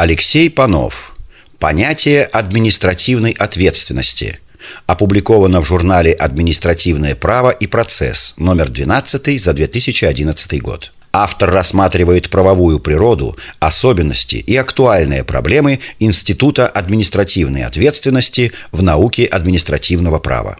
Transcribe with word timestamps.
Алексей 0.00 0.48
Панов. 0.48 1.14
Понятие 1.58 2.24
административной 2.24 3.32
ответственности. 3.32 4.40
Опубликовано 4.86 5.60
в 5.60 5.66
журнале 5.66 6.14
«Административное 6.14 7.14
право 7.14 7.50
и 7.50 7.66
процесс» 7.66 8.32
номер 8.38 8.70
12 8.70 9.38
за 9.38 9.52
2011 9.52 10.62
год. 10.62 10.92
Автор 11.12 11.50
рассматривает 11.50 12.30
правовую 12.30 12.80
природу, 12.80 13.36
особенности 13.58 14.36
и 14.36 14.56
актуальные 14.56 15.22
проблемы 15.22 15.80
Института 15.98 16.66
административной 16.66 17.64
ответственности 17.64 18.52
в 18.72 18.82
науке 18.82 19.26
административного 19.26 20.18
права. 20.18 20.56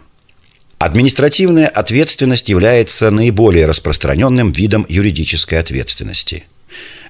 Административная 0.76 1.68
ответственность 1.68 2.50
является 2.50 3.10
наиболее 3.10 3.64
распространенным 3.64 4.52
видом 4.52 4.84
юридической 4.86 5.58
ответственности– 5.58 6.44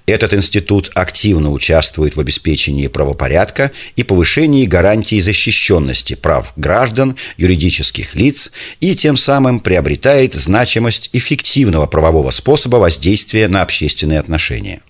этот 0.07 0.35
институт 0.35 0.91
активно 0.95 1.51
участвует 1.51 2.17
в 2.17 2.21
обеспечении 2.21 2.89
правопорядка 2.89 3.71
и 3.97 4.03
повышении 4.03 4.67
гарантии 4.67 5.21
защищенности 5.21 6.15
прав 6.15 6.53
граждан, 6.57 7.17
юридических 7.37 8.15
лиц 8.15 8.51
и 8.81 8.95
тем 8.95 9.17
самым 9.17 9.61
приобретает 9.61 10.35
значимость 10.35 11.11
эффективного 11.13 11.87
правового 11.87 12.31
способа 12.31 12.77
воздействия 12.77 13.49
на 13.49 13.63
общественные 13.63 14.21
отношения. 14.21 14.81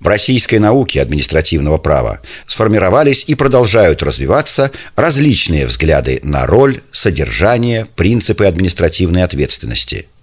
В 0.00 0.06
российской 0.06 0.58
науке 0.58 1.02
административного 1.02 1.76
права 1.76 2.20
сформировались 2.46 3.24
и 3.26 3.34
продолжают 3.34 4.02
развиваться 4.02 4.72
различные 4.96 5.66
взгляды 5.66 6.20
на 6.22 6.46
роль, 6.46 6.80
содержание, 6.90 7.86
принципы 7.96 8.46
административной 8.46 9.24
ответственности– 9.24 10.06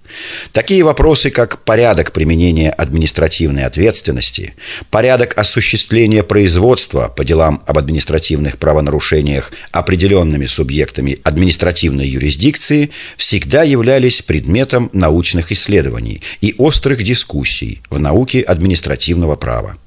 Такие 0.52 0.84
вопросы, 0.84 1.30
как 1.30 1.64
порядок 1.64 2.12
применения 2.12 2.72
административной 2.72 3.66
ответственности, 3.66 4.54
порядок 4.90 5.38
осуществления 5.38 6.24
производства 6.24 7.08
по 7.10 7.24
делам 7.24 7.64
об 7.66 7.78
административных 7.78 8.58
правонарушениях 8.58 9.52
определенными 9.72 10.46
субъектами 10.46 11.18
административной 11.24 12.08
юрисдикции, 12.08 12.92
всегда 13.18 13.64
являлись 13.64 14.22
предметом 14.22 14.90
научных 14.94 15.52
исследований 15.52 16.22
и 16.42 16.56
острых 16.58 17.04
дискуссий 17.04 17.82
в 17.90 18.00
науке 18.00 18.42
административного 18.42 19.36
права. 19.36 19.78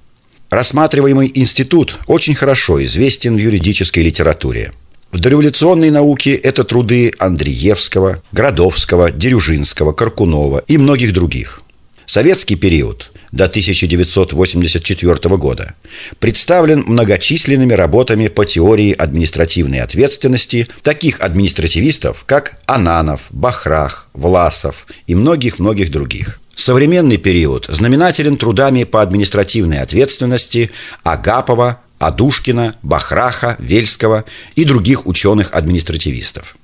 Рассматриваемый 0.50 1.30
институт 1.32 1.98
очень 2.06 2.34
хорошо 2.34 2.82
известен 2.82 3.36
в 3.36 3.38
юридической 3.38 4.00
литературе– 4.00 4.72
в 5.12 5.18
дореволюционной 5.18 5.90
науке 5.90 6.34
это 6.34 6.64
труды 6.64 7.12
Андреевского, 7.18 8.22
Градовского, 8.32 9.10
Дерюжинского, 9.10 9.92
Каркунова 9.92 10.62
и 10.66 10.78
многих 10.78 11.12
других. 11.12 11.62
Советский 12.06 12.56
период 12.56 13.12
до 13.32 13.44
1984 13.44 15.36
года 15.36 15.74
представлен 16.18 16.82
многочисленными 16.86 17.72
работами 17.72 18.28
по 18.28 18.44
теории 18.44 18.92
административной 18.92 19.80
ответственности 19.80 20.66
таких 20.82 21.20
административистов, 21.20 22.24
как 22.26 22.58
Ананов, 22.66 23.26
Бахрах, 23.30 24.08
Власов 24.12 24.86
и 25.06 25.14
многих-многих 25.14 25.90
других. 25.90 26.40
Современный 26.56 27.16
период 27.16 27.66
знаменателен 27.68 28.36
трудами 28.36 28.84
по 28.84 29.02
административной 29.02 29.78
ответственности 29.78 30.70
Агапова, 31.04 31.80
Адушкина, 32.00 32.76
Бахраха, 32.82 33.56
Вельского 33.58 34.24
и 34.56 34.64
других 34.64 35.06
ученых-административистов. 35.06 36.56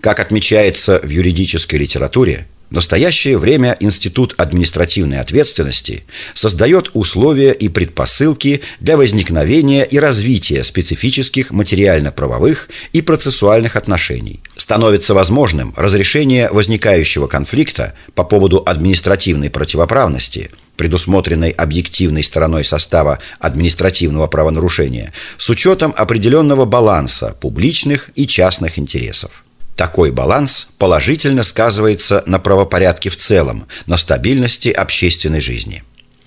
Как 0.00 0.20
отмечается 0.20 1.00
в 1.02 1.08
юридической 1.08 1.74
литературе, 1.74 2.46
в 2.70 2.74
настоящее 2.74 3.38
время 3.38 3.76
Институт 3.80 4.34
административной 4.38 5.20
ответственности 5.20 6.04
создает 6.34 6.90
условия 6.94 7.52
и 7.52 7.68
предпосылки 7.68 8.62
для 8.80 8.96
возникновения 8.96 9.84
и 9.84 9.98
развития 9.98 10.64
специфических 10.64 11.52
материально-правовых 11.52 12.68
и 12.92 13.02
процессуальных 13.02 13.76
отношений. 13.76 14.40
Становится 14.56 15.14
возможным 15.14 15.74
разрешение 15.76 16.50
возникающего 16.50 17.28
конфликта 17.28 17.94
по 18.14 18.24
поводу 18.24 18.62
административной 18.66 19.50
противоправности– 19.50 20.50
предусмотренной 20.76 21.50
объективной 21.50 22.22
стороной 22.22 22.64
состава 22.64 23.18
административного 23.40 24.26
правонарушения, 24.26 25.12
с 25.38 25.48
учетом 25.50 25.94
определенного 25.96 26.64
баланса 26.64 27.34
публичных 27.40 28.10
и 28.14 28.26
частных 28.26 28.78
интересов. 28.78 29.45
Такой 29.76 30.10
баланс 30.10 30.68
положительно 30.78 31.42
сказывается 31.42 32.24
на 32.26 32.38
правопорядке 32.38 33.10
в 33.10 33.16
целом, 33.16 33.66
на 33.84 33.98
стабильности 33.98 34.70
общественной 34.70 35.40
жизни. 35.40 35.82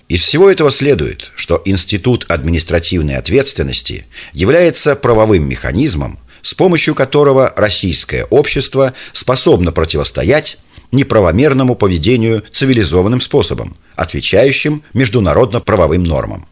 Из 0.08 0.22
всего 0.22 0.48
этого 0.48 0.70
следует, 0.70 1.32
что 1.34 1.60
институт 1.64 2.26
административной 2.28 3.16
ответственности 3.16 4.06
является 4.32 4.94
правовым 4.94 5.48
механизмом, 5.48 6.20
с 6.42 6.54
помощью 6.54 6.94
которого 6.94 7.52
российское 7.56 8.24
общество 8.24 8.94
способно 9.12 9.72
противостоять 9.72 10.58
неправомерному 10.92 11.74
поведению 11.74 12.42
цивилизованным 12.50 13.20
способом, 13.20 13.76
отвечающим 13.96 14.82
международно-правовым 14.94 16.02
нормам. 16.02 16.46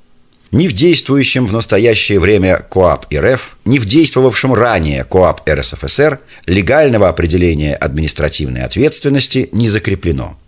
Ни 0.50 0.66
в 0.66 0.72
действующем 0.72 1.47
в 1.47 1.53
настоящее 1.53 2.19
время 2.20 2.64
КОАП 2.70 3.06
РФ, 3.14 3.59
ни 3.66 3.78
в 3.78 3.84
действовавшем 3.84 4.54
ранее 4.54 5.04
КОАП 5.04 5.47
РСФСР 5.48 6.20
легального 6.47 7.09
определения 7.09 7.75
административной 7.75 8.62
ответственности 8.62 9.50
не 9.53 9.69
закреплено– 9.69 10.38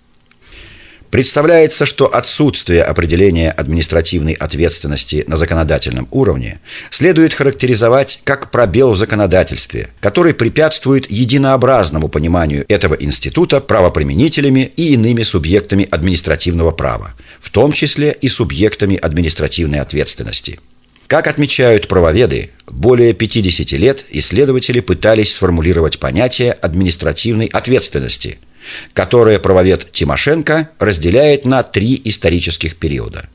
Представляется, 1.11 1.87
что 1.87 2.07
отсутствие 2.07 2.85
определения 2.85 3.51
административной 3.51 4.35
ответственности 4.35 5.25
на 5.27 5.37
законодательном 5.37 6.07
уровне 6.13 6.61
следует 6.91 7.35
характеризовать 7.35 8.21
как 8.23 8.53
пробел 8.53 8.93
в 8.93 8.97
законодательстве, 8.97 9.89
который 9.99 10.35
препятствует 10.35 11.11
единообразному 11.11 12.09
пониманию 12.09 12.65
этого 12.69 12.95
института 12.95 13.61
правоприменителями 13.61 14.73
и 14.77 14.95
иными 14.95 15.25
субъектами 15.25 15.87
административного 15.91 16.71
права, 16.71 17.15
в 17.41 17.51
том 17.51 17.73
числе 17.73 18.17
и 18.21 18.29
субъектами 18.29 18.97
административной 18.97 19.81
ответственности. 19.81 20.61
Как 21.09 21.27
отмечают 21.27 21.89
правоведы, 21.89 22.51
более 22.69 23.15
50 23.15 23.73
лет 23.73 24.05
исследователи 24.11 24.79
пытались 24.79 25.35
сформулировать 25.35 25.99
понятие 25.99 26.53
административной 26.53 27.47
ответственности– 27.47 28.39
которое 28.93 29.39
правовед 29.39 29.91
Тимошенко 29.93 30.71
разделяет 30.79 31.45
на 31.45 31.63
три 31.63 32.01
исторических 32.05 32.77
периода. 32.77 33.29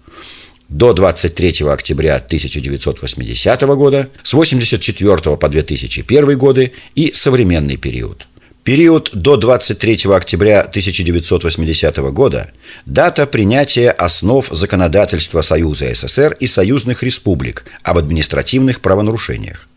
До 0.70 0.94
23 0.94 1.68
октября 1.68 2.16
1980 2.16 3.62
года, 3.62 4.10
с 4.24 4.34
84 4.34 5.38
по 5.38 5.50
2001 5.50 6.38
годы 6.38 6.74
и 6.96 7.12
современный 7.14 7.78
период– 7.78 8.28
Период 8.66 9.12
до 9.14 9.38
23 9.38 10.12
октября 10.12 10.62
1980 10.62 11.98
года– 12.12 12.52
дата 12.88 13.28
принятия 13.28 13.92
основ 13.92 14.50
законодательства 14.50 15.44
Союза 15.44 15.94
СССР 15.94 16.36
и 16.40 16.48
союзных 16.48 17.04
республик 17.04 17.66
об 17.84 18.00
административных 18.00 18.82
правонарушениях. 18.82 19.68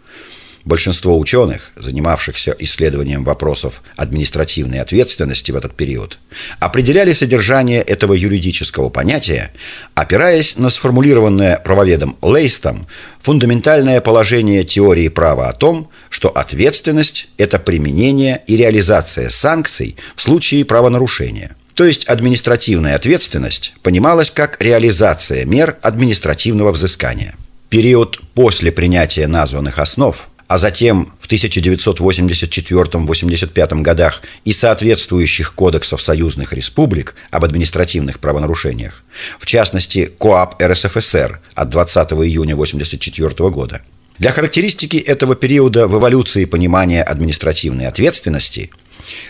Большинство 0.64 1.18
ученых, 1.18 1.70
занимавшихся 1.76 2.54
исследованием 2.58 3.24
вопросов 3.24 3.82
административной 3.96 4.80
ответственности 4.80 5.50
в 5.50 5.56
этот 5.56 5.74
период, 5.74 6.18
определяли 6.58 7.12
содержание 7.12 7.80
этого 7.80 8.12
юридического 8.12 8.88
понятия, 8.88 9.52
опираясь 9.94 10.58
на 10.58 10.68
сформулированное 10.70 11.58
правоведом 11.58 12.16
Лейстом 12.22 12.86
фундаментальное 13.22 14.00
положение 14.00 14.64
теории 14.64 15.08
права 15.08 15.48
о 15.48 15.52
том, 15.52 15.90
что 16.10 16.28
ответственность– 16.28 17.28
это 17.38 17.58
применение 17.58 18.42
и 18.46 18.56
реализация 18.56 19.30
санкций 19.30 19.96
в 20.16 20.22
случае 20.22 20.64
правонарушения. 20.64 21.56
То 21.74 21.84
есть 21.84 22.06
административная 22.06 22.96
ответственность 22.96 23.72
понималась 23.82 24.30
как 24.30 24.60
реализация 24.60 25.44
мер 25.44 25.76
административного 25.82 26.72
взыскания. 26.72 27.36
Период 27.68 28.20
после 28.34 28.72
принятия 28.72 29.28
названных 29.28 29.78
основ– 29.78 30.28
а 30.48 30.58
затем 30.58 31.12
в 31.20 31.28
1984-85 31.28 33.82
годах 33.82 34.22
и 34.44 34.52
соответствующих 34.52 35.54
кодексов 35.54 36.02
союзных 36.02 36.52
республик 36.54 37.14
об 37.30 37.44
административных 37.44 38.18
правонарушениях, 38.18 39.04
в 39.38 39.46
частности 39.46 40.10
КОАП 40.18 40.60
РСФСР 40.60 41.38
от 41.54 41.70
20 41.70 42.12
июня 42.12 42.54
1984 42.54 43.50
года. 43.50 43.82
Для 44.18 44.32
характеристики 44.32 44.96
этого 44.96 45.36
периода 45.36 45.86
в 45.86 45.96
эволюции 45.96 46.46
понимания 46.46 47.04
административной 47.04 47.86
ответственности 47.86 48.72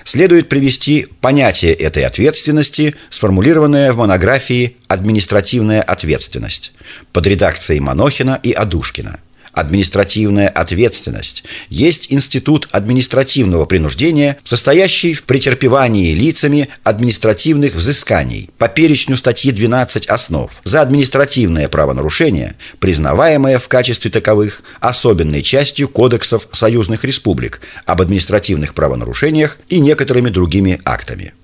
следует 0.05 0.49
привести 0.49 1.09
понятие 1.21 1.75
этой 1.75 2.05
ответственности, 2.05 2.94
сформулированное 3.11 3.93
в 3.93 3.99
монографии 3.99 4.76
«Административная 4.87 5.82
ответственность» 5.82 6.73
под 7.12 7.26
редакцией 7.26 7.81
Манохина 7.81 8.41
и 8.43 8.53
Адушкина– 8.53 9.21
Административная 9.59 10.49
ответственность. 10.49 11.43
Есть 11.69 12.13
институт 12.13 12.69
административного 12.71 13.65
принуждения, 13.65 14.39
состоящий 14.45 15.15
в 15.15 15.25
претерпевании 15.25 16.15
лицами 16.15 16.69
административных 16.85 17.75
взысканий 17.75 18.51
по 18.57 18.69
перечню 18.69 19.17
статьи 19.17 19.51
12 19.51 20.07
основ. 20.07 20.53
За 20.63 20.81
административное 20.81 21.69
правонарушение, 21.69 22.55
признаваемое 22.79 23.59
в 23.59 23.67
качестве 23.67 24.13
таковых 24.13 24.63
особенной 24.79 25.43
частью 25.43 25.89
кодексов 25.89 26.47
союзных 26.53 27.03
республик 27.03 27.61
об 27.85 28.01
административных 28.01 28.75
правонарушениях 28.75 29.59
и 29.69 29.81
некоторыми 29.81 30.29
другими 30.29 30.81
актами. 30.85 31.35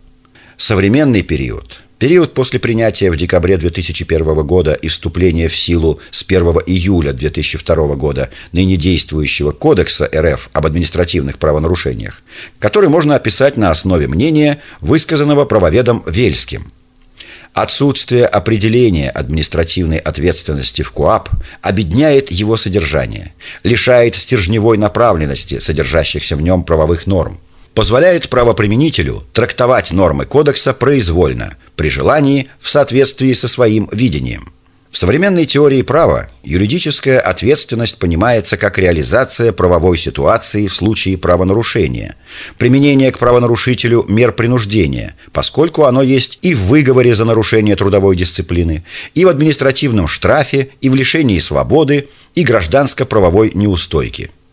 Современный 0.56 1.22
период– 1.22 1.82
Период 2.04 2.34
после 2.34 2.60
принятия 2.60 3.10
в 3.10 3.16
декабре 3.16 3.56
2001 3.56 4.46
года 4.46 4.74
и 4.74 4.88
вступления 4.88 5.48
в 5.48 5.56
силу 5.56 6.00
с 6.10 6.22
1 6.22 6.42
июля 6.66 7.14
2002 7.14 7.94
года 7.94 8.28
ныне 8.52 8.76
действующего 8.76 9.52
Кодекса 9.52 10.10
РФ 10.14 10.50
об 10.52 10.66
административных 10.66 11.38
правонарушениях, 11.38 12.22
который 12.58 12.90
можно 12.90 13.16
описать 13.16 13.56
на 13.56 13.70
основе 13.70 14.06
мнения, 14.06 14.60
высказанного 14.82 15.46
правоведом 15.46 16.04
Вельским. 16.06 16.72
Отсутствие 17.54 18.26
определения 18.26 19.08
административной 19.08 19.96
ответственности 19.96 20.82
в 20.82 20.92
КОАП 20.92 21.30
обедняет 21.62 22.30
его 22.30 22.58
содержание, 22.58 23.32
лишает 23.62 24.14
стержневой 24.14 24.76
направленности 24.76 25.58
содержащихся 25.58 26.36
в 26.36 26.42
нем 26.42 26.64
правовых 26.64 27.06
норм, 27.06 27.40
позволяет 27.74 28.28
правоприменителю 28.30 29.24
трактовать 29.32 29.92
нормы 29.92 30.24
кодекса 30.24 30.72
произвольно, 30.72 31.56
при 31.76 31.90
желании 31.90 32.48
в 32.60 32.68
соответствии 32.68 33.32
со 33.32 33.48
своим 33.48 33.88
видением. 33.92 34.52
В 34.92 34.96
современной 34.96 35.44
теории 35.44 35.82
права 35.82 36.28
юридическая 36.44 37.18
ответственность 37.18 37.98
понимается 37.98 38.56
как 38.56 38.78
реализация 38.78 39.50
правовой 39.50 39.98
ситуации 39.98 40.68
в 40.68 40.74
случае 40.74 41.18
правонарушения, 41.18 42.14
применение 42.58 43.10
к 43.10 43.18
правонарушителю 43.18 44.04
мер 44.06 44.30
принуждения, 44.30 45.16
поскольку 45.32 45.86
оно 45.86 46.00
есть 46.00 46.38
и 46.42 46.54
в 46.54 46.60
выговоре 46.66 47.12
за 47.16 47.24
нарушение 47.24 47.74
трудовой 47.74 48.14
дисциплины, 48.14 48.84
и 49.16 49.24
в 49.24 49.28
административном 49.30 50.06
штрафе, 50.06 50.68
и 50.80 50.88
в 50.88 50.94
лишении 50.94 51.40
свободы, 51.40 52.08
и 52.36 52.44
гражданско-правовой 52.44 53.50
неустойки– 53.52 54.30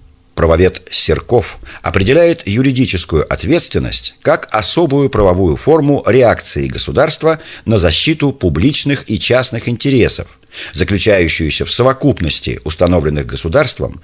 Правовед 0.41 0.81
Серков 0.89 1.59
определяет 1.83 2.47
юридическую 2.47 3.31
ответственность 3.31 4.15
как 4.23 4.49
особую 4.51 5.11
правовую 5.11 5.55
форму 5.55 6.01
реакции 6.07 6.65
государства 6.65 7.39
на 7.65 7.77
защиту 7.77 8.31
публичных 8.31 9.07
и 9.07 9.19
частных 9.19 9.69
интересов, 9.69 10.39
заключающуюся 10.73 11.63
в 11.63 11.71
совокупности 11.71 12.59
установленных 12.63 13.27
государством 13.27 14.01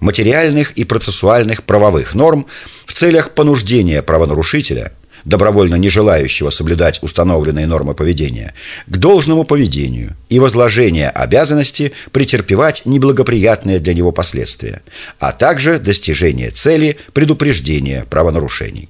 материальных 0.00 0.72
и 0.72 0.82
процессуальных 0.82 1.62
правовых 1.62 2.16
норм 2.16 2.48
в 2.84 2.92
целях 2.92 3.30
понуждения 3.30 4.02
правонарушителя– 4.02 4.92
добровольно 5.26 5.74
не 5.74 5.90
желающего 5.90 6.50
соблюдать 6.50 7.02
установленные 7.02 7.66
нормы 7.66 7.94
поведения, 7.94 8.54
к 8.86 8.96
должному 8.96 9.44
поведению 9.44 10.16
и 10.30 10.38
возложения 10.38 11.10
обязанности 11.10 11.92
претерпевать 12.12 12.86
неблагоприятные 12.86 13.80
для 13.80 13.92
него 13.92 14.12
последствия, 14.12 14.80
а 15.18 15.32
также 15.32 15.78
достижение 15.78 16.50
цели 16.50 16.96
предупреждения 17.12 18.06
правонарушений. 18.08 18.88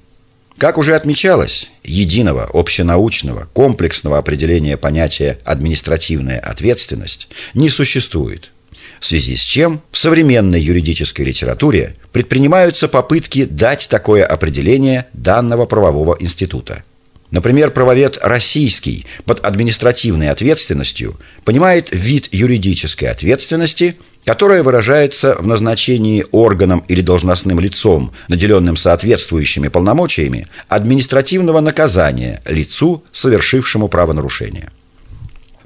Как 0.57 0.77
уже 0.77 0.95
отмечалось, 0.95 1.69
единого, 1.83 2.49
общенаучного, 2.51 3.47
комплексного 3.53 4.17
определения 4.17 4.77
понятия 4.77 5.39
«административная 5.43 6.39
ответственность» 6.39 7.29
не 7.53 7.69
существует– 7.69 8.51
в 8.99 9.05
связи 9.05 9.35
с 9.35 9.41
чем 9.41 9.81
в 9.91 9.97
современной 9.97 10.61
юридической 10.61 11.21
литературе 11.21 11.95
предпринимаются 12.11 12.87
попытки 12.87 13.45
дать 13.45 13.87
такое 13.89 14.25
определение 14.25 15.05
данного 15.13 15.65
правового 15.65 16.17
института. 16.19 16.83
Например, 17.29 17.71
правовед 17.71 18.19
российский 18.21 19.05
под 19.25 19.45
административной 19.45 20.29
ответственностью 20.29 21.19
понимает 21.43 21.89
вид 21.91 22.29
юридической 22.31 23.05
ответственности, 23.05 23.97
которая 24.23 24.63
выражается 24.63 25.35
в 25.35 25.45
назначении 25.45 26.25
органом 26.31 26.83
или 26.87 27.01
должностным 27.01 27.59
лицом, 27.59 28.13
наделенным 28.29 28.77
соответствующими 28.77 29.67
полномочиями, 29.67 30.47
административного 30.69 31.59
наказания 31.59 32.41
лицу, 32.45 33.03
совершившему 33.11 33.89
правонарушение. 33.89 34.71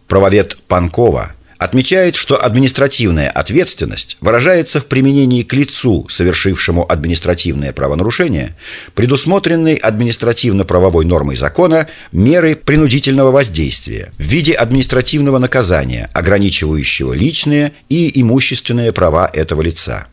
Правовед 0.07 0.57
Панкова– 0.67 1.33
отмечает, 1.61 2.15
что 2.15 2.43
административная 2.43 3.29
ответственность 3.29 4.17
выражается 4.19 4.79
в 4.79 4.87
применении 4.87 5.43
к 5.43 5.53
лицу, 5.53 6.07
совершившему 6.09 6.91
административное 6.91 7.71
правонарушение, 7.71 8.55
предусмотренной 8.95 9.75
административно-правовой 9.75 11.05
нормой 11.05 11.35
закона 11.35 11.87
меры 12.11 12.55
принудительного 12.55 13.29
воздействия 13.29 14.11
в 14.17 14.23
виде 14.23 14.53
административного 14.53 15.37
наказания, 15.37 16.09
ограничивающего 16.13 17.13
личные 17.13 17.73
и 17.89 18.19
имущественные 18.19 18.91
права 18.91 19.29
этого 19.31 19.61
лица. 19.61 20.07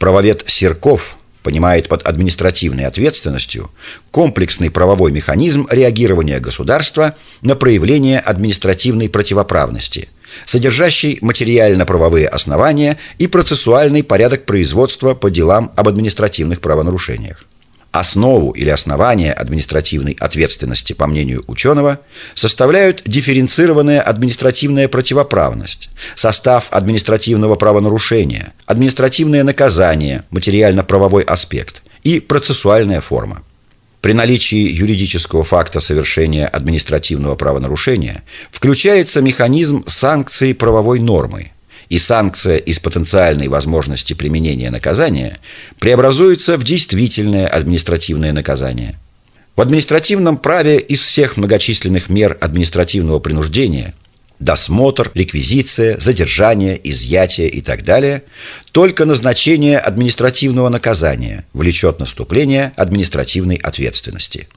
Правовед 0.00 0.42
Серков 0.48 1.16
понимает 1.44 1.86
под 1.88 2.02
административной 2.08 2.86
ответственностью 2.86 3.70
комплексный 4.10 4.72
правовой 4.72 5.12
механизм 5.12 5.68
реагирования 5.70 6.40
государства 6.40 7.14
на 7.40 7.54
проявление 7.54 8.18
административной 8.18 9.08
противоправности, 9.08 10.08
содержащий 10.44 11.18
материально-правовые 11.20 12.28
основания 12.28 12.98
и 13.18 13.26
процессуальный 13.26 14.02
порядок 14.02 14.44
производства 14.44 15.14
по 15.14 15.30
делам 15.30 15.72
об 15.76 15.88
административных 15.88 16.60
правонарушениях. 16.60 17.44
Основу 17.90 18.52
или 18.52 18.68
основание 18.68 19.32
административной 19.32 20.16
ответственности, 20.20 20.92
по 20.92 21.06
мнению 21.06 21.42
ученого, 21.46 22.00
составляют 22.34 23.02
дифференцированная 23.06 24.02
административная 24.02 24.88
противоправность, 24.88 25.88
состав 26.14 26.66
административного 26.70 27.54
правонарушения, 27.54 28.52
административное 28.66 29.42
наказание, 29.42 30.22
материально-правовой 30.30 31.22
аспект 31.22 31.82
и 32.02 32.20
процессуальная 32.20 33.00
форма. 33.00 33.42
При 34.00 34.12
наличии 34.12 34.70
юридического 34.70 35.44
факта 35.44 35.80
совершения 35.80 36.46
административного 36.46 37.34
правонарушения 37.34 38.22
включается 38.50 39.20
механизм 39.20 39.84
санкции 39.86 40.52
правовой 40.52 41.00
нормы– 41.00 41.52
и 41.88 41.98
санкция 41.98 42.56
из 42.56 42.78
потенциальной 42.78 43.48
возможности 43.48 44.12
применения 44.12 44.70
наказания 44.70 45.38
преобразуется 45.78 46.56
в 46.56 46.64
действительное 46.64 47.46
административное 47.46 48.32
наказание. 48.32 48.98
В 49.56 49.60
административном 49.60 50.36
праве 50.36 50.78
из 50.78 51.00
всех 51.00 51.36
многочисленных 51.36 52.08
мер 52.08 52.36
административного 52.40 53.18
принуждения 53.18 53.94
досмотр, 54.40 55.10
реквизиция, 55.14 55.98
задержание, 55.98 56.80
изъятие 56.82 57.48
и 57.48 57.60
так 57.60 57.84
далее, 57.84 58.22
только 58.72 59.04
назначение 59.04 59.78
административного 59.78 60.68
наказания 60.68 61.46
влечет 61.52 61.98
наступление 61.98 62.72
административной 62.76 63.56
ответственности. 63.56 64.48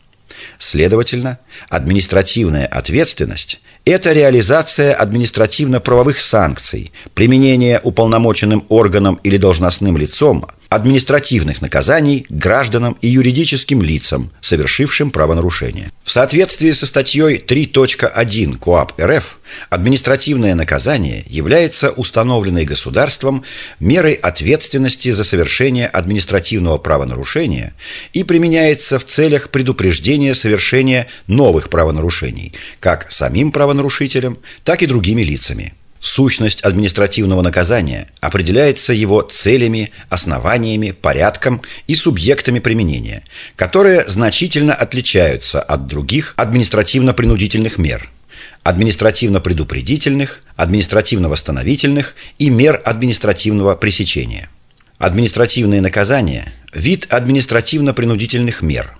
Следовательно, 0.57 1.39
административная 1.69 2.65
ответственность 2.65 3.61
это 3.83 4.11
реализация 4.13 4.93
административно-правовых 4.93 6.21
санкций, 6.21 6.91
применение 7.15 7.79
уполномоченным 7.81 8.65
органом 8.69 9.19
или 9.23 9.37
должностным 9.37 9.97
лицом 9.97 10.45
административных 10.71 11.61
наказаний 11.61 12.25
гражданам 12.29 12.97
и 13.01 13.09
юридическим 13.09 13.81
лицам, 13.81 14.31
совершившим 14.39 15.11
правонарушение. 15.11 15.91
В 16.05 16.11
соответствии 16.11 16.71
со 16.71 16.87
статьей 16.87 17.43
3.1 17.45 18.57
КОАП 18.57 18.93
РФ 18.97 19.39
административное 19.69 20.55
наказание 20.55 21.25
является 21.27 21.91
установленной 21.91 22.63
государством 22.63 23.43
мерой 23.81 24.13
ответственности 24.13 25.11
за 25.11 25.25
совершение 25.25 25.87
административного 25.87 26.77
правонарушения 26.77 27.73
и 28.13 28.23
применяется 28.23 28.97
в 28.97 29.03
целях 29.03 29.49
предупреждения 29.49 30.33
совершения 30.33 31.07
новых 31.27 31.69
правонарушений 31.69 32.53
как 32.79 33.11
самим 33.11 33.51
правонарушителем, 33.51 34.37
так 34.63 34.83
и 34.83 34.87
другими 34.87 35.21
лицами– 35.21 35.73
Сущность 36.01 36.61
административного 36.61 37.43
наказания 37.43 38.07
определяется 38.21 38.91
его 38.91 39.21
целями, 39.21 39.91
основаниями, 40.09 40.91
порядком 40.91 41.61
и 41.85 41.93
субъектами 41.93 42.57
применения, 42.57 43.23
которые 43.55 44.03
значительно 44.07 44.73
отличаются 44.73 45.61
от 45.61 45.85
других 45.85 46.33
административно-принудительных 46.37 47.77
мер– 47.77 48.09
административно-предупредительных, 48.63 50.41
административно-восстановительных 50.55 52.15
и 52.39 52.49
мер 52.49 52.81
административного 52.83 53.75
пресечения. 53.75 54.49
Административные 54.97 55.81
наказания– 55.81 56.51
вид 56.73 57.07
административно-принудительных 57.09 58.63
мер. 58.63 58.97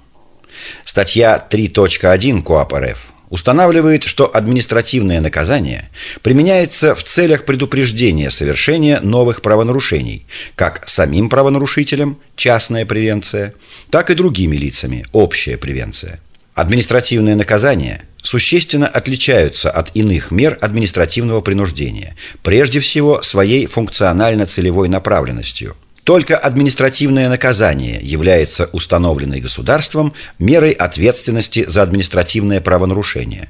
Статья 0.86 1.44
3.1 1.50 2.44
КоАП 2.44 2.74
РФ 2.74 3.11
устанавливает, 3.32 4.04
что 4.04 4.30
административное 4.36 5.22
наказание 5.22 5.90
применяется 6.22 6.94
в 6.94 7.04
целях 7.04 7.46
предупреждения 7.46 8.30
совершения 8.30 9.00
новых 9.00 9.42
правонарушений, 9.42 10.28
как 10.56 10.88
самим 10.88 11.30
правонарушителям– 11.30 12.20
частная 12.36 12.86
превенция, 12.86 13.56
так 13.90 14.12
и 14.12 14.16
другими 14.16 14.58
лицами– 14.58 15.06
общая 15.14 15.58
превенция. 15.58 16.20
Административные 16.54 17.36
наказания 17.36 18.04
существенно 18.22 18.86
отличаются 18.86 19.72
от 19.72 19.96
иных 19.96 20.32
мер 20.32 20.58
административного 20.60 21.40
принуждения, 21.40 22.16
прежде 22.44 22.82
всего 22.82 23.22
своей 23.22 23.66
функционально-целевой 23.66 24.90
направленностью– 24.90 25.76
только 26.12 26.36
административное 26.36 27.30
наказание 27.30 27.98
является 28.02 28.66
установленной 28.74 29.40
государством 29.40 30.14
мерой 30.40 30.72
ответственности 30.72 31.64
за 31.66 31.84
административное 31.84 32.60
правонарушение. 32.60 33.48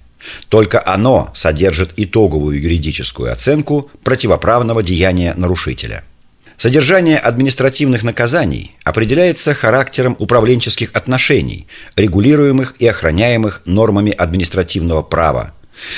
Только 0.48 0.80
оно 0.86 1.32
содержит 1.34 1.90
итоговую 1.98 2.62
юридическую 2.62 3.34
оценку 3.34 3.90
противоправного 4.04 4.84
деяния 4.84 5.34
нарушителя. 5.36 6.04
Содержание 6.56 7.18
административных 7.18 8.04
наказаний 8.04 8.76
определяется 8.84 9.56
характером 9.56 10.16
управленческих 10.20 10.92
отношений, 10.94 11.66
регулируемых 11.96 12.76
и 12.78 12.86
охраняемых 12.86 13.64
нормами 13.66 14.12
административного 14.12 15.02
права, 15.02 15.56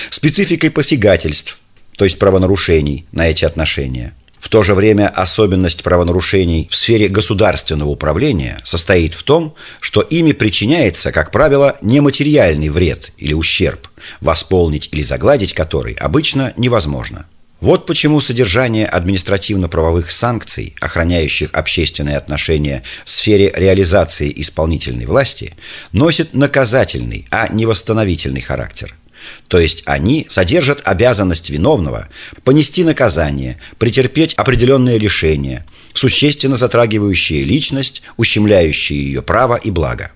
спецификой 0.10 0.72
посягательств, 0.72 1.60
то 1.98 2.06
есть 2.06 2.20
правонарушений 2.20 3.06
на 3.12 3.28
эти 3.28 3.44
отношения– 3.44 4.14
в 4.44 4.50
то 4.50 4.62
же 4.62 4.76
время 4.76 5.08
особенность 5.08 5.84
правонарушений 5.84 6.68
в 6.70 6.76
сфере 6.76 7.08
государственного 7.08 7.88
управления 7.88 8.60
состоит 8.66 9.14
в 9.14 9.24
том, 9.24 9.56
что 9.80 10.02
ими 10.02 10.34
причиняется, 10.34 11.14
как 11.14 11.32
правило, 11.32 11.78
нематериальный 11.82 12.68
вред 12.68 13.14
или 13.18 13.34
ущерб, 13.34 13.88
восполнить 14.20 14.90
или 14.92 15.02
загладить 15.02 15.54
который 15.54 15.94
обычно 15.94 16.52
невозможно. 16.58 17.26
Вот 17.62 17.86
почему 17.86 18.20
содержание 18.20 18.86
административно-правовых 18.86 20.12
санкций, 20.12 20.76
охраняющих 20.82 21.52
общественные 21.54 22.18
отношения 22.18 22.84
в 23.06 23.12
сфере 23.12 23.50
реализации 23.56 24.34
исполнительной 24.36 25.06
власти, 25.06 25.54
носит 25.94 26.34
наказательный, 26.34 27.26
а 27.32 27.48
не 27.48 27.66
восстановительный 27.66 28.42
характер– 28.42 28.94
то 29.48 29.60
есть 29.60 29.84
они 29.86 30.28
содержат 30.30 30.82
обязанность 30.84 31.50
виновного 31.50 32.08
понести 32.44 32.84
наказание, 32.84 33.58
претерпеть 33.78 34.34
определенные 34.34 34.98
решения, 34.98 35.66
существенно 35.94 36.56
затрагивающие 36.56 37.44
личность, 37.44 38.02
ущемляющие 38.18 39.00
ее 39.00 39.22
право 39.22 39.56
и 39.56 39.72
благо. 39.72 40.12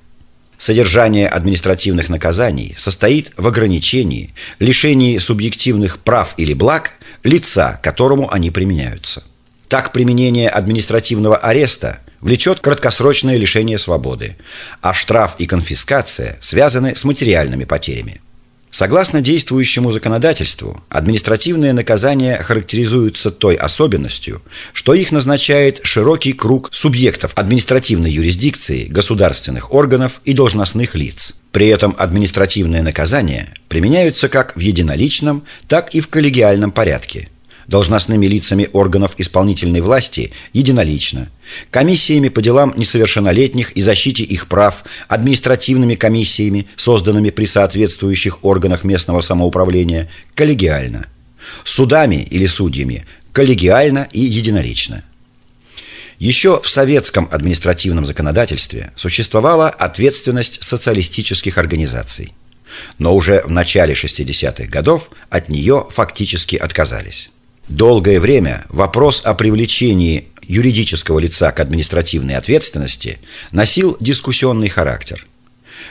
Содержание 0.58 1.28
административных 1.28 2.10
наказаний 2.10 2.74
состоит 2.78 3.32
в 3.38 3.46
ограничении, 3.46 4.34
лишении 4.58 5.20
субъективных 5.20 6.00
прав 6.00 6.34
или 6.38 6.54
благ 6.54 6.94
лица, 7.24 7.80
которому 7.84 8.32
они 8.34 8.50
применяются. 8.50 9.24
Так 9.68 9.92
применение 9.92 10.50
административного 10.50 11.38
ареста 11.38 12.00
влечет 12.22 12.60
краткосрочное 12.60 13.38
лишение 13.38 13.78
свободы, 13.78 14.36
а 14.82 14.96
штраф 14.96 15.36
и 15.38 15.46
конфискация 15.46 16.38
связаны 16.42 16.96
с 16.96 17.04
материальными 17.04 17.66
потерями– 17.66 18.22
Согласно 18.78 19.22
действующему 19.22 19.90
законодательству, 19.90 20.84
административные 20.90 21.74
наказания 21.74 22.38
характеризуются 22.38 23.32
той 23.32 23.56
особенностью, 23.56 24.44
что 24.72 24.94
их 24.94 25.12
назначает 25.12 25.80
широкий 25.82 26.32
круг 26.32 26.70
субъектов 26.72 27.32
административной 27.34 28.12
юрисдикции, 28.12 28.86
государственных 28.86 29.74
органов 29.74 30.22
и 30.26 30.34
должностных 30.34 30.94
лиц. 30.94 31.38
При 31.52 31.70
этом 31.70 31.96
административные 31.98 32.84
наказания 32.84 33.52
применяются 33.68 34.30
как 34.30 34.56
в 34.56 34.60
единоличном, 34.60 35.44
так 35.68 35.96
и 35.96 36.00
в 36.00 36.08
коллегиальном 36.10 36.72
порядке– 36.72 37.30
должностными 37.68 38.26
лицами 38.26 38.70
органов 38.74 39.14
исполнительной 39.18 39.82
власти 39.82 40.32
единолично, 40.54 41.30
комиссиями 41.70 42.30
по 42.30 42.42
делам 42.42 42.74
несовершеннолетних 42.76 43.72
и 43.74 43.82
защите 43.82 44.24
их 44.24 44.48
прав, 44.48 44.84
административными 45.08 45.96
комиссиями, 45.96 46.68
созданными 46.76 47.30
при 47.30 47.46
соответствующих 47.46 48.44
органах 48.44 48.84
местного 48.84 49.22
самоуправления, 49.22 50.10
коллегиально, 50.34 51.08
судами 51.64 52.28
или 52.30 52.46
судьями 52.46 53.06
коллегиально 53.38 54.08
и 54.14 54.20
единолично. 54.22 55.04
Еще 56.18 56.60
в 56.60 56.68
советском 56.68 57.30
административном 57.32 58.04
законодательстве 58.04 58.92
существовала 58.96 59.70
ответственность 59.70 60.64
социалистических 60.64 61.60
организаций. 61.60 62.34
Но 62.98 63.16
уже 63.16 63.44
в 63.46 63.52
начале 63.52 63.94
60-х 63.94 64.66
годов 64.66 65.12
от 65.30 65.50
нее 65.50 65.86
фактически 65.92 66.56
отказались. 66.56 67.30
Долгое 67.68 68.22
время 68.22 68.66
вопрос 68.70 69.22
о 69.26 69.34
привлечении 69.34 70.30
юридического 70.42 71.20
лица 71.20 71.52
к 71.52 71.60
административной 71.60 72.38
ответственности 72.38 73.20
носил 73.52 73.98
дискуссионный 74.00 74.70
характер. 74.70 75.28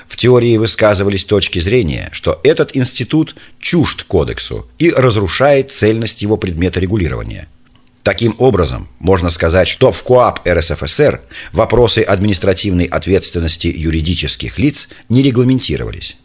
В 0.08 0.16
теории 0.16 0.56
высказывались 0.56 1.26
точки 1.26 1.58
зрения, 1.58 2.08
что 2.12 2.40
этот 2.44 2.74
институт 2.74 3.36
чужд 3.60 4.04
кодексу 4.04 4.66
и 4.78 4.90
разрушает 4.90 5.70
цельность 5.70 6.22
его 6.22 6.38
предмета 6.38 6.80
регулирования. 6.80 7.46
Таким 8.02 8.36
образом, 8.38 8.88
можно 8.98 9.28
сказать, 9.28 9.68
что 9.68 9.90
в 9.92 10.02
КОАП 10.02 10.48
РСФСР 10.48 11.20
вопросы 11.52 11.98
административной 11.98 12.84
ответственности 12.84 13.66
юридических 13.66 14.58
лиц 14.58 14.88
не 15.10 15.22
регламентировались. 15.22 16.16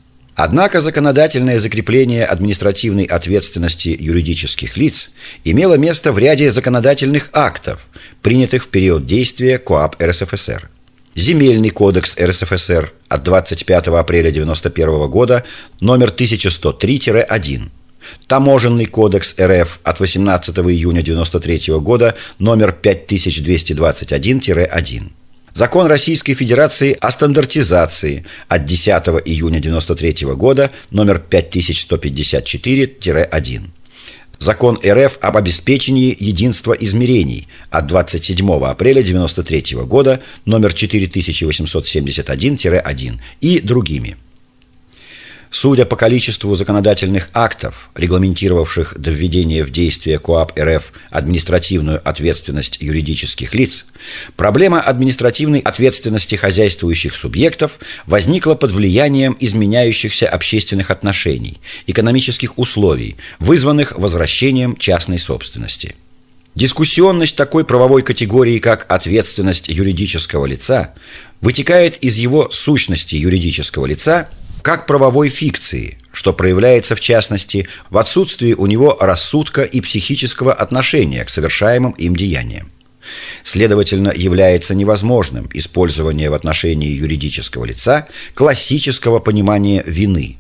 Однако 0.44 0.82
законодательное 0.82 1.60
закрепление 1.60 2.26
административной 2.26 3.04
ответственности 3.04 3.90
юридических 3.90 4.76
лиц 4.76 5.12
имело 5.44 5.76
место 5.76 6.12
в 6.12 6.18
ряде 6.18 6.50
законодательных 6.50 7.30
актов, 7.32 7.86
принятых 8.24 8.64
в 8.64 8.70
период 8.70 9.06
действия 9.06 9.60
КоАП 9.60 10.02
РСФСР. 10.02 10.68
Земельный 11.14 11.70
кодекс 11.70 12.18
РСФСР 12.20 12.92
от 13.08 13.24
25 13.24 13.90
апреля 13.90 14.30
1991 14.30 15.08
года 15.12 15.44
номер 15.80 16.08
1103-1, 16.08 17.70
Таможенный 18.26 18.86
кодекс 18.86 19.36
РФ 19.40 19.80
от 19.84 20.00
18 20.00 20.58
июня 20.58 21.02
1993 21.02 21.78
года 21.78 22.16
номер 22.40 22.76
5221-1, 22.82 25.12
Закон 25.54 25.88
Российской 25.88 26.34
Федерации 26.34 26.98
о 27.00 27.12
стандартизации 27.12 28.26
от 28.48 28.64
10 28.64 28.88
июня 29.26 29.58
1993 29.58 30.34
года 30.36 30.72
номер 30.92 31.22
5154-1. 31.30 33.64
Закон 34.40 34.80
РФ 34.84 35.18
об 35.22 35.38
обеспечении 35.38 36.16
единства 36.18 36.74
измерений 36.74 37.48
от 37.70 37.86
27 37.88 38.50
апреля 38.64 39.02
1993 39.02 39.76
года 39.86 40.22
номер 40.46 40.72
4871-1 40.72 43.20
и 43.42 43.60
другими– 43.60 44.16
Судя 45.54 45.86
по 45.86 45.98
количеству 45.98 46.56
законодательных 46.56 47.30
актов, 47.34 47.90
регламентировавших 47.96 48.96
до 48.98 49.12
в 49.12 49.70
действие 49.70 50.18
КОАП 50.18 50.58
РФ 50.58 50.94
административную 51.10 52.02
ответственность 52.08 52.78
юридических 52.80 53.54
лиц, 53.54 53.86
проблема 54.38 54.80
административной 54.80 55.60
ответственности 55.60 56.36
хозяйствующих 56.36 57.18
субъектов 57.18 57.80
возникла 58.06 58.56
под 58.56 58.72
влиянием 58.72 59.36
изменяющихся 59.42 60.30
общественных 60.30 60.90
отношений, 60.90 61.60
экономических 61.86 62.58
условий, 62.58 63.18
вызванных 63.40 64.00
возвращением 64.00 64.78
частной 64.78 65.20
собственности. 65.20 65.96
Дискуссионность 66.56 67.36
такой 67.36 67.66
правовой 67.66 68.04
категории, 68.04 68.60
как 68.60 68.86
ответственность 68.90 69.68
юридического 69.68 70.46
лица, 70.46 70.94
вытекает 71.42 71.98
из 71.98 72.16
его 72.16 72.50
сущности 72.52 73.18
юридического 73.18 73.86
лица– 73.86 74.30
как 74.62 74.86
правовой 74.86 75.30
фикции, 75.30 75.98
что 76.12 76.34
проявляется 76.34 76.96
в 76.96 77.00
частности 77.00 77.68
в 77.90 77.98
отсутствии 77.98 78.54
у 78.54 78.66
него 78.68 78.98
рассудка 79.00 79.64
и 79.64 79.82
психического 79.82 80.54
отношения 80.54 81.24
к 81.24 81.30
совершаемым 81.30 81.92
им 81.94 82.16
деяниям. 82.16 82.70
Следовательно, 83.44 84.14
является 84.16 84.76
невозможным 84.76 85.50
использование 85.54 86.30
в 86.30 86.36
отношении 86.36 86.90
юридического 86.90 87.66
лица 87.66 88.08
классического 88.36 89.20
понимания 89.20 89.84
вины. 89.86 90.38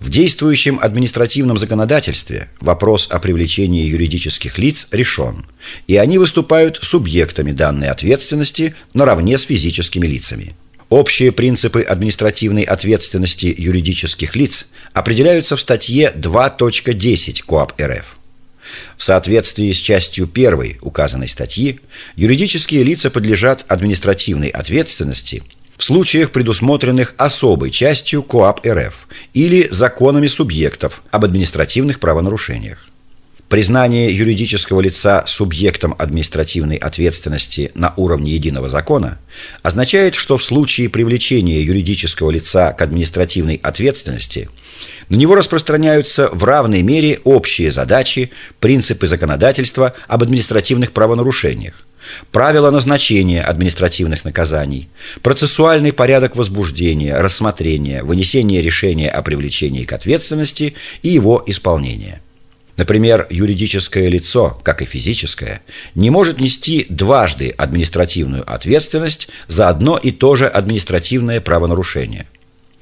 В 0.00 0.10
действующем 0.10 0.78
административном 0.82 1.56
законодательстве 1.56 2.48
вопрос 2.60 3.06
о 3.10 3.18
привлечении 3.20 3.86
юридических 3.86 4.58
лиц 4.58 4.88
решен, 4.90 5.46
и 5.86 5.96
они 5.96 6.18
выступают 6.18 6.78
субъектами 6.82 7.52
данной 7.52 7.88
ответственности 7.88 8.74
наравне 8.92 9.38
с 9.38 9.42
физическими 9.42 10.06
лицами– 10.06 10.54
Общие 10.88 11.32
принципы 11.32 11.82
административной 11.82 12.62
ответственности 12.62 13.54
юридических 13.56 14.36
лиц 14.36 14.68
определяются 14.92 15.56
в 15.56 15.60
статье 15.60 16.12
2.10 16.14 17.42
КоАП 17.46 17.72
РФ. 17.80 18.16
В 18.96 19.04
соответствии 19.04 19.72
с 19.72 19.78
частью 19.78 20.28
1 20.32 20.78
указанной 20.82 21.28
статьи, 21.28 21.80
юридические 22.16 22.82
лица 22.82 23.10
подлежат 23.10 23.64
административной 23.68 24.48
ответственности 24.48 25.42
в 25.76 25.84
случаях, 25.84 26.30
предусмотренных 26.30 27.14
особой 27.16 27.70
частью 27.70 28.22
КОАП 28.22 28.64
РФ 28.66 29.08
или 29.32 29.68
законами 29.70 30.26
субъектов 30.28 31.02
об 31.10 31.24
административных 31.24 31.98
правонарушениях. 31.98 32.88
Признание 33.48 34.10
юридического 34.10 34.80
лица 34.80 35.24
субъектом 35.26 35.94
административной 35.98 36.76
ответственности 36.76 37.70
на 37.74 37.92
уровне 37.96 38.32
единого 38.32 38.68
закона 38.68 39.18
означает, 39.62 40.14
что 40.14 40.38
в 40.38 40.44
случае 40.44 40.88
привлечения 40.88 41.62
юридического 41.62 42.30
лица 42.30 42.72
к 42.72 42.80
административной 42.80 43.60
ответственности 43.62 44.48
на 45.08 45.16
него 45.16 45.34
распространяются 45.34 46.28
в 46.32 46.42
равной 46.44 46.82
мере 46.82 47.20
общие 47.24 47.70
задачи, 47.70 48.30
принципы 48.60 49.06
законодательства 49.06 49.94
об 50.08 50.22
административных 50.22 50.92
правонарушениях, 50.92 51.84
правила 52.32 52.70
назначения 52.70 53.42
административных 53.42 54.24
наказаний, 54.24 54.88
процессуальный 55.22 55.92
порядок 55.92 56.34
возбуждения, 56.34 57.16
рассмотрения, 57.18 58.02
вынесения 58.02 58.62
решения 58.62 59.10
о 59.10 59.22
привлечении 59.22 59.84
к 59.84 59.92
ответственности 59.92 60.74
и 61.02 61.10
его 61.10 61.44
исполнения. 61.46 62.23
Например, 62.76 63.26
юридическое 63.30 64.08
лицо, 64.08 64.58
как 64.64 64.82
и 64.82 64.84
физическое, 64.84 65.62
не 65.94 66.10
может 66.10 66.40
нести 66.40 66.86
дважды 66.88 67.50
административную 67.56 68.42
ответственность 68.52 69.28
за 69.46 69.68
одно 69.68 69.96
и 69.96 70.10
то 70.10 70.34
же 70.34 70.48
административное 70.48 71.40
правонарушение. 71.40 72.26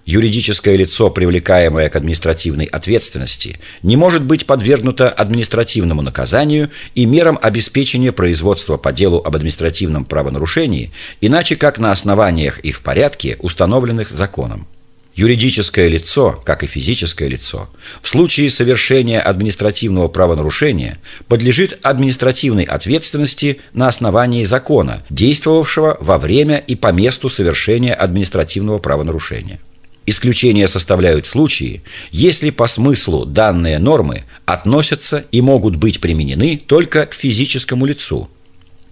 Юридическое 0.04 0.74
лицо, 0.74 1.10
привлекаемое 1.10 1.88
к 1.88 1.94
административной 1.94 2.64
ответственности, 2.64 3.60
не 3.84 3.96
может 3.96 4.24
быть 4.24 4.46
подвергнуто 4.46 5.08
административному 5.08 6.02
наказанию 6.02 6.70
и 6.96 7.04
мерам 7.04 7.38
обеспечения 7.40 8.10
производства 8.10 8.76
по 8.78 8.92
делу 8.92 9.22
об 9.24 9.36
административном 9.36 10.04
правонарушении, 10.04 10.90
иначе 11.20 11.54
как 11.54 11.78
на 11.78 11.92
основаниях 11.92 12.58
и 12.60 12.72
в 12.72 12.82
порядке, 12.82 13.36
установленных 13.40 14.10
законом. 14.10 14.66
Юридическое 15.14 15.88
лицо, 15.88 16.40
как 16.44 16.62
и 16.62 16.66
физическое 16.66 17.28
лицо, 17.28 17.68
в 18.00 18.08
случае 18.08 18.48
совершения 18.48 19.20
административного 19.20 20.08
правонарушения 20.08 20.98
подлежит 21.28 21.78
административной 21.82 22.64
ответственности 22.64 23.60
на 23.74 23.88
основании 23.88 24.44
закона, 24.44 25.02
действовавшего 25.10 25.98
во 26.00 26.16
время 26.16 26.56
и 26.56 26.76
по 26.76 26.92
месту 26.92 27.28
совершения 27.28 27.92
административного 27.92 28.78
правонарушения. 28.78 29.60
Исключения 30.06 30.66
составляют 30.66 31.26
случаи, 31.26 31.82
если 32.10 32.48
по 32.48 32.66
смыслу 32.66 33.26
данные 33.26 33.78
нормы 33.78 34.24
относятся 34.46 35.24
и 35.30 35.42
могут 35.42 35.76
быть 35.76 36.00
применены 36.00 36.56
только 36.56 37.04
к 37.04 37.12
физическому 37.12 37.84
лицу. 37.84 38.30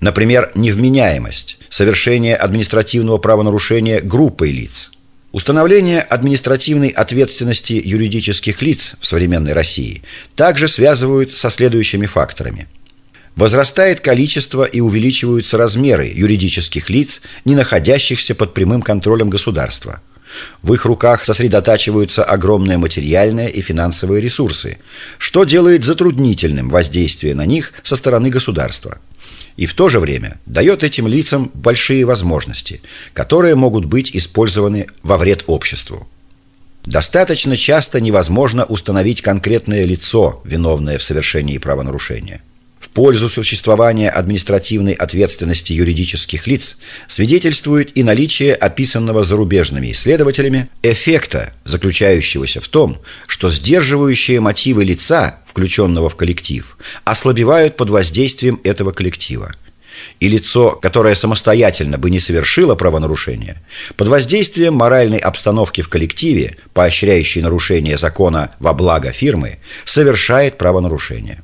Например, 0.00 0.52
невменяемость, 0.54 1.58
совершение 1.70 2.36
административного 2.36 3.16
правонарушения 3.16 4.02
группой 4.02 4.52
лиц– 4.52 4.92
Установление 5.32 6.00
административной 6.00 6.88
ответственности 6.88 7.80
юридических 7.84 8.62
лиц 8.62 8.96
в 9.00 9.06
современной 9.06 9.52
России 9.52 10.02
также 10.34 10.66
связывают 10.66 11.30
со 11.36 11.50
следующими 11.50 12.06
факторами. 12.06 12.66
Возрастает 13.36 14.00
количество 14.00 14.64
и 14.64 14.80
увеличиваются 14.80 15.56
размеры 15.56 16.10
юридических 16.12 16.90
лиц, 16.90 17.22
не 17.44 17.54
находящихся 17.54 18.34
под 18.34 18.54
прямым 18.54 18.82
контролем 18.82 19.30
государства. 19.30 20.00
В 20.62 20.74
их 20.74 20.84
руках 20.84 21.24
сосредотачиваются 21.24 22.24
огромные 22.24 22.78
материальные 22.78 23.50
и 23.50 23.62
финансовые 23.62 24.20
ресурсы, 24.20 24.78
что 25.18 25.44
делает 25.44 25.84
затруднительным 25.84 26.70
воздействие 26.70 27.36
на 27.36 27.46
них 27.46 27.72
со 27.84 27.94
стороны 27.94 28.30
государства– 28.30 28.98
и 29.56 29.66
в 29.66 29.74
то 29.74 29.88
же 29.88 30.00
время 30.00 30.38
дает 30.46 30.82
этим 30.84 31.06
лицам 31.06 31.50
большие 31.54 32.04
возможности, 32.04 32.80
которые 33.12 33.54
могут 33.54 33.84
быть 33.84 34.14
использованы 34.14 34.86
во 35.02 35.16
вред 35.16 35.44
обществу. 35.46 36.08
Достаточно 36.84 37.56
часто 37.56 38.00
невозможно 38.00 38.64
установить 38.64 39.20
конкретное 39.20 39.84
лицо, 39.84 40.40
виновное 40.44 40.98
в 40.98 41.02
совершении 41.02 41.58
правонарушения. 41.58 42.40
В 42.80 42.88
пользу 42.88 43.28
существования 43.28 44.08
административной 44.08 44.94
ответственности 44.94 45.74
юридических 45.74 46.46
лиц 46.46 46.78
свидетельствует 47.08 47.96
и 47.96 48.02
наличие 48.02 48.54
описанного 48.54 49.22
зарубежными 49.22 49.92
исследователями 49.92 50.70
эффекта, 50.82 51.52
заключающегося 51.64 52.62
в 52.62 52.68
том, 52.68 52.98
что 53.26 53.50
сдерживающие 53.50 54.40
мотивы 54.40 54.84
лица 54.84 55.39
включенного 55.50 56.08
в 56.08 56.16
коллектив, 56.16 56.78
ослабевают 57.04 57.76
под 57.76 57.90
воздействием 57.90 58.60
этого 58.62 58.92
коллектива. 58.92 59.54
И 60.20 60.28
лицо, 60.28 60.70
которое 60.70 61.14
самостоятельно 61.14 61.98
бы 61.98 62.10
не 62.10 62.20
совершило 62.20 62.74
правонарушение, 62.76 63.56
под 63.96 64.08
воздействием 64.08 64.74
моральной 64.74 65.18
обстановки 65.18 65.82
в 65.82 65.88
коллективе, 65.88 66.56
поощряющей 66.72 67.42
нарушение 67.42 67.98
закона 67.98 68.52
во 68.60 68.72
благо 68.72 69.10
фирмы, 69.12 69.58
совершает 69.84 70.56
правонарушение. 70.56 71.42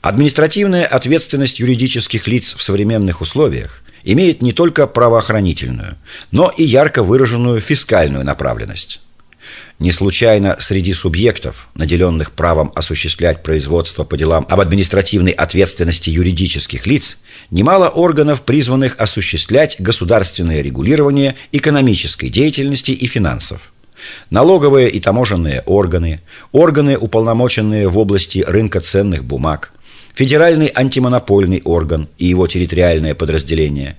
Административная 0.00 0.86
ответственность 0.86 1.60
юридических 1.60 2.26
лиц 2.26 2.54
в 2.54 2.62
современных 2.62 3.20
условиях 3.20 3.82
имеет 4.02 4.40
не 4.40 4.52
только 4.52 4.86
правоохранительную, 4.86 5.96
но 6.30 6.50
и 6.56 6.64
ярко 6.64 7.02
выраженную 7.02 7.60
фискальную 7.60 8.24
направленность. 8.24 9.00
Не 9.78 9.92
случайно 9.92 10.56
среди 10.58 10.92
субъектов, 10.92 11.68
наделенных 11.74 12.32
правом 12.32 12.72
осуществлять 12.74 13.42
производство 13.42 14.04
по 14.04 14.16
делам 14.16 14.46
об 14.48 14.60
административной 14.60 15.32
ответственности 15.32 16.10
юридических 16.10 16.86
лиц, 16.86 17.18
немало 17.50 17.88
органов, 17.88 18.42
призванных 18.42 18.96
осуществлять 18.98 19.76
государственное 19.78 20.62
регулирование 20.62 21.36
экономической 21.52 22.28
деятельности 22.28 22.92
и 22.92 23.06
финансов. 23.06 23.72
Налоговые 24.30 24.90
и 24.90 25.00
таможенные 25.00 25.62
органы, 25.66 26.20
органы, 26.52 26.96
уполномоченные 26.96 27.88
в 27.88 27.98
области 27.98 28.44
рынка 28.46 28.80
ценных 28.80 29.24
бумаг– 29.24 29.72
Федеральный 30.18 30.72
антимонопольный 30.74 31.62
орган 31.64 32.08
и 32.18 32.26
его 32.26 32.48
территориальное 32.48 33.14
подразделение, 33.14 33.96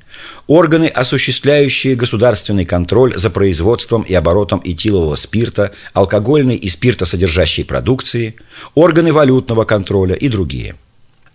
органы, 0.48 0.88
осуществляющие 0.88 1.96
государственный 1.96 2.66
контроль 2.66 3.18
за 3.18 3.30
производством 3.30 4.02
и 4.02 4.14
оборотом 4.14 4.60
этилового 4.62 5.16
спирта, 5.16 5.72
алкогольной 5.94 6.58
и 6.58 6.68
спиртосодержащей 6.68 7.64
продукции, 7.64 8.36
органы 8.76 9.14
валютного 9.14 9.64
контроля 9.64 10.14
и 10.14 10.28
другие. 10.28 10.76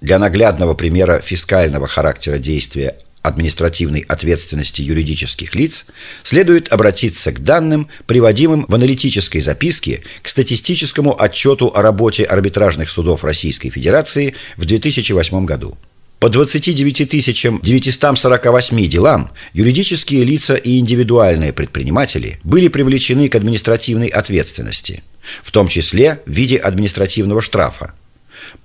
Для 0.03 0.19
наглядного 0.19 0.75
примера 0.75 1.19
фискального 1.19 1.87
характера 1.87 2.37
действия 2.37 2.95
административной 3.25 4.05
ответственности 4.07 4.83
юридических 4.83 5.55
лиц, 5.55 5.87
следует 6.23 6.71
обратиться 6.71 7.33
к 7.33 7.43
данным, 7.43 7.89
приводимым 8.07 8.67
в 8.69 8.75
аналитической 8.75 9.41
записке 9.41 10.03
к 10.23 10.29
статистическому 10.29 11.21
отчету 11.21 11.73
о 11.75 11.83
работе 11.83 12.25
арбитражных 12.25 12.91
судов 12.91 13.25
Российской 13.25 13.71
Федерации 13.71 14.35
в 14.57 14.67
2008 14.67 15.45
году. 15.47 15.77
По 16.21 16.29
29 16.29 17.63
948 17.63 18.89
делам 18.89 19.31
юридические 19.53 20.25
лица 20.25 20.55
и 20.55 20.79
индивидуальные 20.79 21.53
предприниматели 21.53 22.39
были 22.45 22.69
привлечены 22.69 23.29
к 23.29 23.35
административной 23.35 24.09
ответственности, 24.09 25.03
в 25.43 25.51
том 25.51 25.69
числе 25.69 26.21
в 26.27 26.31
виде 26.31 26.57
административного 26.57 27.41
штрафа– 27.41 27.95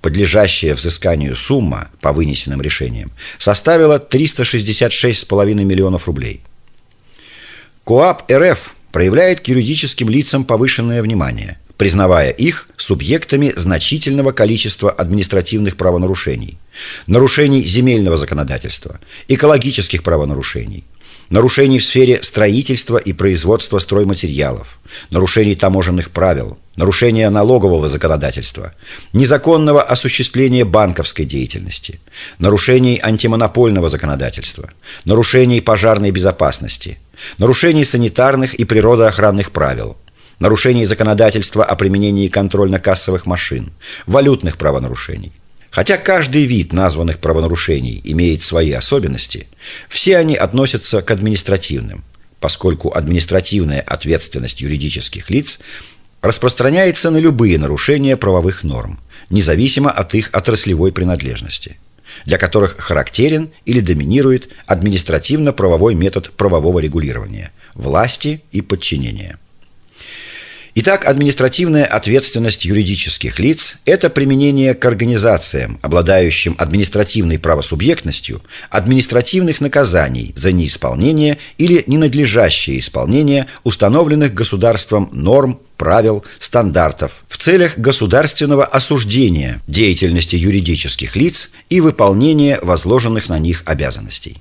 Подлежащая 0.00 0.74
взысканию 0.74 1.36
сумма 1.36 1.88
по 2.00 2.12
вынесенным 2.12 2.62
решениям 2.62 3.10
составила 3.38 3.98
366,5 3.98 5.64
миллионов 5.64 6.06
рублей. 6.06 6.40
КОАП 7.84 8.30
РФ 8.30 8.74
проявляет 8.92 9.40
к 9.40 9.48
юридическим 9.48 10.08
лицам 10.08 10.44
повышенное 10.44 11.02
внимание, 11.02 11.58
признавая 11.76 12.30
их 12.30 12.68
субъектами 12.76 13.52
значительного 13.56 14.32
количества 14.32 14.90
административных 14.90 15.76
правонарушений, 15.76 16.58
нарушений 17.06 17.62
земельного 17.62 18.16
законодательства, 18.16 19.00
экологических 19.28 20.02
правонарушений, 20.02 20.84
нарушений 21.30 21.78
в 21.78 21.84
сфере 21.84 22.22
строительства 22.22 22.98
и 22.98 23.12
производства 23.12 23.78
стройматериалов, 23.78 24.78
нарушений 25.10 25.54
таможенных 25.54 26.10
правил, 26.10 26.58
нарушения 26.80 27.28
налогового 27.28 27.90
законодательства, 27.90 28.72
незаконного 29.12 29.82
осуществления 29.82 30.64
банковской 30.64 31.26
деятельности, 31.26 32.00
нарушений 32.38 32.98
антимонопольного 33.02 33.90
законодательства, 33.90 34.70
нарушений 35.04 35.60
пожарной 35.60 36.10
безопасности, 36.10 36.98
нарушений 37.36 37.84
санитарных 37.84 38.54
и 38.54 38.64
природоохранных 38.64 39.52
правил, 39.52 39.98
нарушений 40.38 40.86
законодательства 40.86 41.64
о 41.64 41.76
применении 41.76 42.28
контрольно-кассовых 42.28 43.26
машин, 43.26 43.72
валютных 44.06 44.56
правонарушений, 44.56 45.32
Хотя 45.70 45.98
каждый 45.98 46.46
вид 46.46 46.72
названных 46.72 47.18
правонарушений 47.18 48.00
имеет 48.02 48.42
свои 48.42 48.72
особенности, 48.72 49.46
все 49.88 50.16
они 50.16 50.34
относятся 50.34 51.00
к 51.00 51.12
административным, 51.12 52.02
поскольку 52.40 52.92
административная 52.92 53.80
ответственность 53.80 54.62
юридических 54.62 55.30
лиц 55.30 55.60
распространяется 56.22 57.10
на 57.10 57.18
любые 57.18 57.58
нарушения 57.58 58.16
правовых 58.16 58.62
норм, 58.64 58.98
независимо 59.30 59.90
от 59.90 60.14
их 60.14 60.30
отраслевой 60.32 60.92
принадлежности. 60.92 61.78
для 62.26 62.38
которых 62.38 62.76
характерен 62.78 63.50
или 63.64 63.80
доминирует 63.80 64.50
административно-правовой 64.66 65.94
метод 65.94 66.32
правового 66.36 66.80
регулирования– 66.80 67.52
власти 67.74 68.42
и 68.50 68.60
подчинения– 68.62 69.38
Итак, 70.82 71.04
административная 71.04 71.84
ответственность 71.84 72.64
юридических 72.64 73.38
лиц– 73.38 73.76
это 73.84 74.08
применение 74.08 74.72
к 74.72 74.82
организациям, 74.86 75.78
обладающим 75.82 76.54
административной 76.56 77.38
правосубъектностью, 77.38 78.40
административных 78.70 79.60
наказаний 79.60 80.32
за 80.36 80.52
неисполнение 80.52 81.36
или 81.58 81.84
ненадлежащее 81.86 82.78
исполнение 82.78 83.46
установленных 83.62 84.32
государством 84.32 85.10
норм, 85.12 85.60
правил, 85.76 86.24
стандартов 86.38 87.24
в 87.28 87.36
целях 87.36 87.76
государственного 87.76 88.64
осуждения 88.64 89.60
деятельности 89.66 90.36
юридических 90.36 91.14
лиц 91.14 91.50
и 91.68 91.82
выполнения 91.82 92.58
возложенных 92.62 93.28
на 93.28 93.38
них 93.38 93.64
обязанностей. 93.66 94.38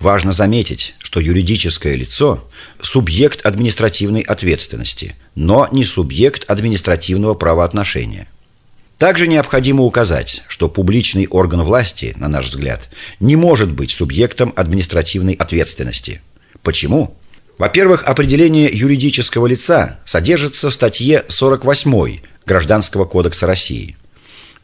Важно 0.00 0.32
заметить, 0.32 0.94
что 1.00 1.18
юридическое 1.18 1.96
лицо– 1.96 2.48
субъект 2.82 3.44
административной 3.44 4.20
ответственности, 4.20 5.16
но 5.34 5.68
не 5.72 5.82
субъект 5.82 6.48
административного 6.48 7.34
правоотношения. 7.34 8.28
Также 8.96 9.26
необходимо 9.26 9.82
указать, 9.82 10.42
что 10.48 10.68
публичный 10.68 11.26
орган 11.28 11.62
власти, 11.62 12.14
на 12.16 12.28
наш 12.28 12.46
взгляд, 12.46 12.88
не 13.18 13.34
может 13.34 13.72
быть 13.72 13.90
субъектом 13.90 14.52
административной 14.56 15.34
ответственности. 15.34 16.20
Почему? 16.62 17.16
Во-первых, 17.58 18.04
определение 18.04 18.70
юридического 18.72 19.48
лица 19.48 19.98
содержится 20.04 20.70
в 20.70 20.74
статье 20.74 21.24
48 21.28 22.20
Гражданского 22.46 23.04
кодекса 23.04 23.46
России. 23.48 23.96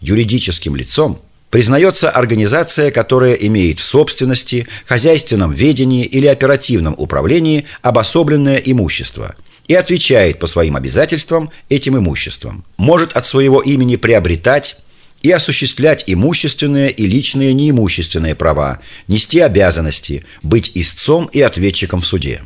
Юридическим 0.01 0.77
лицом– 0.77 1.21
признается 1.55 2.11
организация, 2.11 2.91
которая 2.91 3.35
имеет 3.35 3.79
в 3.79 3.85
собственности, 3.85 4.67
хозяйственном 4.87 5.53
ведении 5.53 6.05
или 6.05 6.27
оперативном 6.27 6.97
управлении 6.99 7.65
обособленное 7.81 8.57
имущество 8.57 9.37
и 9.69 9.75
отвечает 9.75 10.41
по 10.41 10.49
своим 10.49 10.75
обязательствам 10.75 11.53
этим 11.69 11.97
имуществом, 11.97 12.65
может 12.77 13.13
от 13.13 13.25
своего 13.25 13.61
имени 13.61 13.95
приобретать 13.95 14.79
и 15.23 15.31
осуществлять 15.31 16.03
имущественные 16.09 16.91
и 16.91 17.07
личные 17.07 17.53
неимущественные 17.53 18.35
права, 18.35 18.81
нести 19.07 19.39
обязанности, 19.39 20.25
быть 20.43 20.73
истцом 20.75 21.27
и 21.27 21.41
ответчиком 21.41 22.01
в 22.01 22.07
суде. 22.09 22.43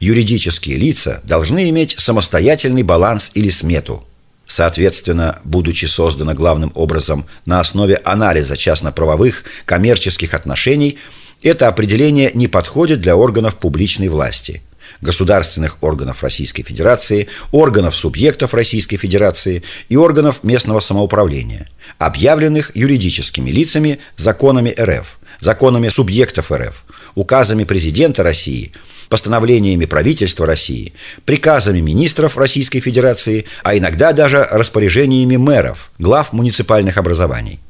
Юридические 0.00 0.78
лица 0.78 1.20
должны 1.22 1.68
иметь 1.68 1.96
самостоятельный 1.98 2.82
баланс 2.82 3.30
или 3.34 3.50
смету– 3.50 4.06
соответственно, 4.48 5.38
будучи 5.44 5.84
создана 5.84 6.34
главным 6.34 6.72
образом 6.74 7.26
на 7.44 7.60
основе 7.60 7.96
анализа 8.02 8.56
частно-правовых 8.56 9.44
коммерческих 9.64 10.34
отношений, 10.34 10.98
это 11.42 11.68
определение 11.68 12.32
не 12.34 12.48
подходит 12.48 13.00
для 13.00 13.14
органов 13.14 13.58
публичной 13.58 14.08
власти, 14.08 14.62
государственных 15.02 15.82
органов 15.82 16.22
Российской 16.24 16.62
Федерации, 16.62 17.28
органов 17.52 17.94
субъектов 17.94 18.54
Российской 18.54 18.96
Федерации 18.96 19.62
и 19.90 19.96
органов 19.96 20.42
местного 20.42 20.80
самоуправления, 20.80 21.68
объявленных 21.98 22.74
юридическими 22.74 23.50
лицами 23.50 24.00
законами 24.16 24.74
РФ, 24.80 25.18
законами 25.40 25.90
субъектов 25.90 26.50
РФ, 26.50 26.84
указами 27.14 27.64
президента 27.64 28.22
России– 28.22 28.72
постановлениями 29.08 29.84
правительства 29.84 30.46
России, 30.46 30.92
приказами 31.24 31.80
министров 31.80 32.36
Российской 32.36 32.80
Федерации, 32.80 33.46
а 33.62 33.76
иногда 33.76 34.12
даже 34.12 34.46
распоряжениями 34.50 35.36
мэров, 35.36 35.90
глав 35.98 36.32
муниципальных 36.32 36.96
образований. 36.96 37.60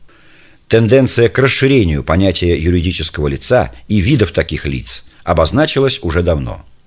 Тенденция 0.67 1.29
к 1.29 1.39
расширению 1.39 2.05
понятия 2.05 2.57
юридического 2.57 3.29
лица 3.29 3.73
и 3.89 4.01
видов 4.01 4.33
таких 4.33 4.67
лиц 4.67 5.05
обозначилась 5.25 5.99
уже 6.03 6.23
давно– 6.23 6.65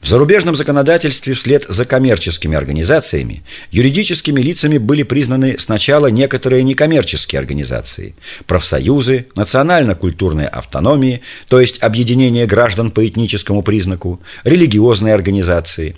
в 0.00 0.06
зарубежном 0.06 0.56
законодательстве 0.56 1.34
вслед 1.34 1.66
за 1.68 1.84
коммерческими 1.84 2.56
организациями 2.56 3.42
юридическими 3.70 4.40
лицами 4.40 4.78
были 4.78 5.02
признаны 5.02 5.56
сначала 5.58 6.06
некоторые 6.06 6.62
некоммерческие 6.62 7.38
организации, 7.38 8.14
профсоюзы, 8.46 9.26
национально-культурные 9.36 10.48
автономии, 10.48 11.20
то 11.48 11.60
есть 11.60 11.82
объединение 11.82 12.46
граждан 12.46 12.90
по 12.90 13.06
этническому 13.06 13.62
признаку, 13.62 14.20
религиозные 14.44 15.12
организации, 15.12 15.96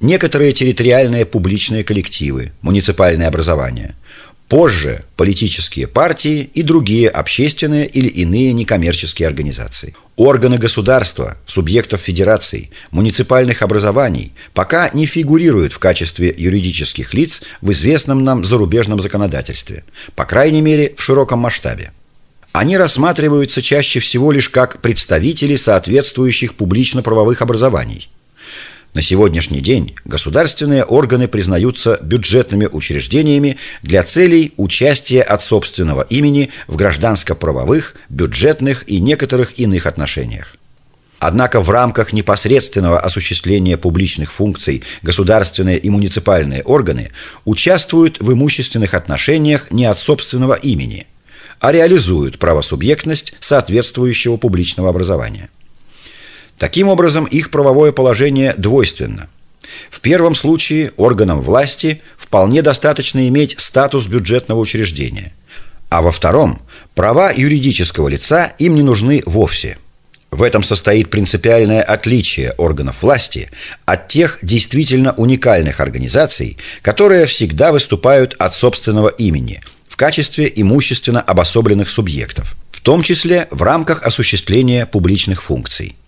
некоторые 0.00 0.52
территориальные 0.52 1.26
публичные 1.26 1.84
коллективы, 1.84 2.52
муниципальные 2.62 3.28
образования– 3.28 3.94
Позже 4.48 5.02
политические 5.16 5.88
партии 5.88 6.48
и 6.54 6.62
другие 6.62 7.08
общественные 7.08 7.86
или 7.86 8.06
иные 8.06 8.52
некоммерческие 8.52 9.26
организации. 9.26 9.96
Органы 10.14 10.56
государства, 10.56 11.36
субъектов 11.46 12.00
федераций, 12.00 12.70
муниципальных 12.92 13.62
образований 13.62 14.32
пока 14.54 14.88
не 14.94 15.04
фигурируют 15.04 15.72
в 15.72 15.80
качестве 15.80 16.32
юридических 16.36 17.12
лиц 17.12 17.42
в 17.60 17.72
известном 17.72 18.22
нам 18.22 18.44
зарубежном 18.44 19.00
законодательстве, 19.00 19.82
по 20.14 20.24
крайней 20.24 20.62
мере 20.62 20.94
в 20.96 21.02
широком 21.02 21.40
масштабе. 21.40 21.90
Они 22.52 22.78
рассматриваются 22.78 23.60
чаще 23.60 23.98
всего 23.98 24.30
лишь 24.30 24.48
как 24.48 24.80
представители 24.80 25.56
соответствующих 25.56 26.54
публично-правовых 26.54 27.42
образований– 27.42 28.08
на 28.96 29.02
сегодняшний 29.02 29.60
день 29.60 29.94
государственные 30.06 30.82
органы 30.82 31.28
признаются 31.28 31.98
бюджетными 32.02 32.64
учреждениями 32.64 33.58
для 33.82 34.02
целей 34.02 34.54
участия 34.56 35.20
от 35.20 35.42
собственного 35.42 36.00
имени 36.08 36.48
в 36.66 36.76
гражданско-правовых, 36.76 37.94
бюджетных 38.08 38.88
и 38.88 38.98
некоторых 39.00 39.58
иных 39.58 39.84
отношениях. 39.84 40.56
Однако 41.18 41.60
в 41.60 41.68
рамках 41.68 42.14
непосредственного 42.14 42.98
осуществления 42.98 43.76
публичных 43.76 44.32
функций 44.32 44.82
государственные 45.02 45.76
и 45.76 45.90
муниципальные 45.90 46.62
органы 46.62 47.12
участвуют 47.44 48.16
в 48.20 48.32
имущественных 48.32 48.94
отношениях 48.94 49.70
не 49.70 49.84
от 49.84 49.98
собственного 49.98 50.54
имени, 50.54 51.06
а 51.60 51.70
реализуют 51.70 52.38
правосубъектность 52.38 53.34
соответствующего 53.40 54.38
публичного 54.38 54.88
образования. 54.88 55.50
Таким 56.58 56.88
образом, 56.88 57.24
их 57.24 57.50
правовое 57.50 57.92
положение 57.92 58.54
двойственно. 58.56 59.28
В 59.90 60.00
первом 60.00 60.34
случае 60.34 60.92
органам 60.96 61.40
власти 61.40 62.00
вполне 62.16 62.62
достаточно 62.62 63.28
иметь 63.28 63.56
статус 63.58 64.06
бюджетного 64.06 64.60
учреждения, 64.60 65.34
а 65.90 66.02
во 66.02 66.12
втором 66.12 66.60
права 66.94 67.30
юридического 67.30 68.08
лица 68.08 68.52
им 68.58 68.74
не 68.74 68.82
нужны 68.82 69.22
вовсе. 69.26 69.78
В 70.30 70.42
этом 70.42 70.62
состоит 70.62 71.10
принципиальное 71.10 71.82
отличие 71.82 72.52
органов 72.52 73.02
власти 73.02 73.50
от 73.84 74.08
тех 74.08 74.38
действительно 74.42 75.12
уникальных 75.12 75.80
организаций, 75.80 76.58
которые 76.82 77.26
всегда 77.26 77.70
выступают 77.70 78.34
от 78.38 78.54
собственного 78.54 79.08
имени 79.08 79.60
в 79.88 79.96
качестве 79.96 80.50
имущественно 80.54 81.20
обособленных 81.20 81.88
субъектов, 81.88 82.56
в 82.70 82.80
том 82.80 83.02
числе 83.02 83.46
в 83.50 83.62
рамках 83.62 84.02
осуществления 84.02 84.86
публичных 84.86 85.42
функций– 85.42 85.96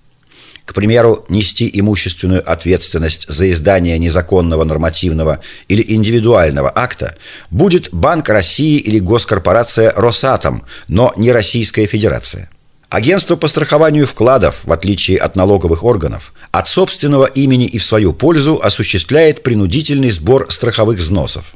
к 0.68 0.74
примеру, 0.74 1.24
нести 1.30 1.70
имущественную 1.72 2.42
ответственность 2.46 3.24
за 3.26 3.50
издание 3.50 3.98
незаконного 3.98 4.64
нормативного 4.64 5.40
или 5.66 5.82
индивидуального 5.94 6.70
акта 6.74 7.16
будет 7.50 7.88
Банк 7.90 8.28
России 8.28 8.76
или 8.76 8.98
госкорпорация 8.98 9.94
«Росатом», 9.96 10.64
но 10.86 11.14
не 11.16 11.32
Российская 11.32 11.86
Федерация. 11.86 12.50
Агентство 12.90 13.36
по 13.36 13.48
страхованию 13.48 14.06
вкладов, 14.06 14.56
в 14.64 14.70
отличие 14.70 15.16
от 15.16 15.36
налоговых 15.36 15.84
органов, 15.84 16.34
от 16.50 16.68
собственного 16.68 17.24
имени 17.24 17.64
и 17.64 17.78
в 17.78 17.84
свою 17.84 18.12
пользу 18.12 18.60
осуществляет 18.62 19.42
принудительный 19.42 20.10
сбор 20.10 20.48
страховых 20.50 20.98
взносов. 20.98 21.54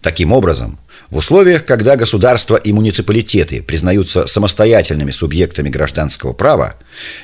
Таким 0.00 0.32
образом, 0.32 0.78
в 1.10 1.18
условиях, 1.18 1.64
когда 1.64 1.96
государства 1.96 2.56
и 2.56 2.72
муниципалитеты 2.72 3.62
признаются 3.62 4.26
самостоятельными 4.26 5.10
субъектами 5.10 5.68
гражданского 5.68 6.32
права, 6.32 6.74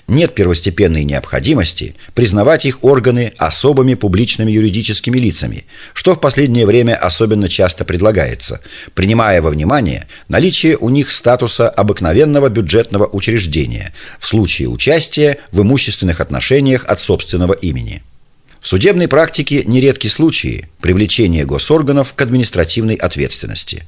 нет 0.06 0.34
первостепенной 0.34 1.02
необходимости 1.04 1.96
признавать 2.14 2.66
их 2.66 2.84
органы 2.84 3.32
особыми 3.36 3.94
публичными 3.94 4.52
юридическими 4.52 5.18
лицами, 5.18 5.66
что 5.94 6.14
в 6.14 6.20
последнее 6.20 6.66
время 6.66 6.94
особенно 6.94 7.48
часто 7.48 7.84
предлагается, 7.84 8.60
принимая 8.94 9.40
во 9.42 9.50
внимание 9.50 10.06
наличие 10.28 10.76
у 10.76 10.88
них 10.90 11.10
статуса 11.10 11.68
обыкновенного 11.68 12.48
бюджетного 12.48 13.06
учреждения 13.06 13.92
в 14.18 14.26
случае 14.26 14.68
участия 14.68 15.38
в 15.52 15.62
имущественных 15.62 16.20
отношениях 16.20 16.84
от 16.86 17.00
собственного 17.00 17.54
имени– 17.54 18.02
в 18.60 18.68
судебной 18.68 19.08
практике 19.08 19.64
нередки 19.64 20.06
случаи 20.08 20.68
привлечения 20.80 21.44
госорганов 21.44 22.14
к 22.14 22.22
административной 22.22 22.94
ответственности. 22.94 23.84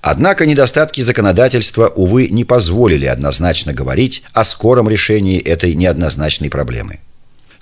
Однако 0.00 0.44
недостатки 0.44 1.00
законодательства, 1.00 1.88
увы, 1.88 2.28
не 2.28 2.44
позволили 2.44 3.06
однозначно 3.06 3.72
говорить 3.72 4.22
о 4.32 4.44
скором 4.44 4.88
решении 4.88 5.40
этой 5.40 5.74
неоднозначной 5.74 6.50
проблемы. 6.50 7.00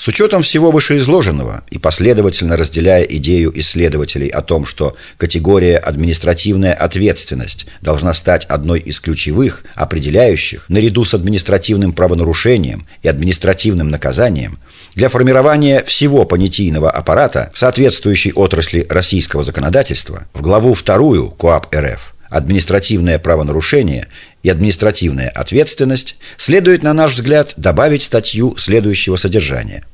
С 0.01 0.09
учетом 0.09 0.41
всего 0.41 0.71
вышеизложенного 0.71 1.63
и 1.69 1.77
последовательно 1.77 2.57
разделяя 2.57 3.03
идею 3.03 3.53
исследователей 3.61 4.29
о 4.29 4.41
том, 4.41 4.65
что 4.65 4.97
категория 5.19 5.77
административная 5.77 6.73
ответственность 6.73 7.67
должна 7.83 8.15
стать 8.15 8.47
одной 8.47 8.81
из 8.81 8.99
ключевых, 8.99 9.63
определяющих, 9.75 10.65
наряду 10.71 11.05
с 11.05 11.13
административным 11.13 11.93
правонарушением 11.93 12.87
и 13.03 13.09
административным 13.09 13.91
наказанием, 13.91 14.59
для 14.95 15.11
формирования 15.11 15.85
всего 15.85 16.25
понятийного 16.25 16.91
аппарата 16.91 17.51
соответствующей 17.53 18.33
отрасли 18.33 18.87
российского 18.89 19.43
законодательства, 19.43 20.27
в 20.33 20.41
главу 20.41 20.73
вторую 20.73 21.29
КОАП 21.29 21.75
РФ 21.75 22.15
административное 22.31 23.19
правонарушение 23.19 24.07
и 24.45 24.49
административная 24.49 25.29
ответственность, 25.29 26.17
следует, 26.37 26.85
на 26.85 26.95
наш 26.95 27.15
взгляд, 27.15 27.55
добавить 27.57 28.05
статью 28.05 28.55
следующего 28.57 29.17
содержания. 29.17 29.85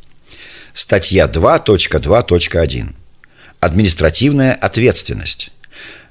Статья 0.76 1.24
2.2.1. 1.24 2.94
Административная 3.60 4.52
ответственность. 4.52 5.50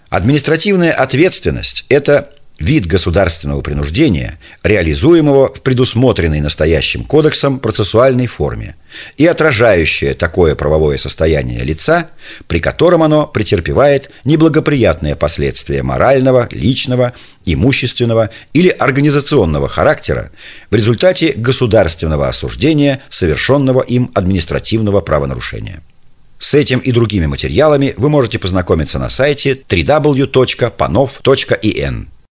Административная 0.09 0.91
ответственность– 0.91 1.85
это 1.89 2.33
вид 2.59 2.85
государственного 2.85 3.61
принуждения, 3.61 4.37
реализуемого 4.63 5.53
в 5.53 5.61
предусмотренной 5.61 6.41
настоящим 6.41 7.03
кодексом 7.03 7.59
процессуальной 7.59 8.27
форме 8.27 8.75
и 9.17 9.25
отражающее 9.25 10.13
такое 10.13 10.55
правовое 10.55 10.97
состояние 10.97 11.63
лица, 11.63 12.11
при 12.47 12.59
котором 12.59 13.03
оно 13.03 13.27
претерпевает 13.27 14.09
неблагоприятные 14.23 15.17
последствия 15.17 15.83
морального, 15.83 16.47
личного, 16.51 17.11
имущественного 17.45 18.29
или 18.53 18.69
организационного 18.69 19.67
характера 19.67 20.31
в 20.69 20.75
результате 20.75 21.33
государственного 21.33 22.29
осуждения 22.29 23.01
совершенного 23.09 23.81
им 23.81 24.11
административного 24.13 25.01
правонарушения. 25.01 25.81
С 26.39 26.53
этим 26.53 26.79
и 26.79 26.91
другими 26.91 27.25
материалами 27.25 27.93
вы 27.97 28.09
можете 28.09 28.39
познакомиться 28.39 28.97
на 28.99 29.09
сайте 29.09 29.59
www.panov.in. 29.67 32.07